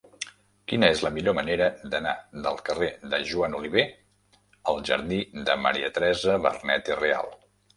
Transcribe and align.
Quina 0.71 0.87
és 0.93 1.01
la 1.07 1.11
millor 1.17 1.35
manera 1.39 1.67
d'anar 1.95 2.13
del 2.47 2.57
carrer 2.71 2.89
de 3.13 3.19
Joan 3.33 3.59
Oliver 3.59 3.85
al 4.73 4.83
jardí 4.91 5.21
de 5.51 5.59
Maria 5.67 5.93
Teresa 5.99 6.41
Vernet 6.49 6.95
i 6.95 6.99
Real? 7.03 7.35